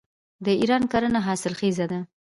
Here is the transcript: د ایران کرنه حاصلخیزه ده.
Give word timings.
د 0.45 0.47
ایران 0.61 0.83
کرنه 0.91 1.19
حاصلخیزه 1.27 1.85
ده. 1.91 1.99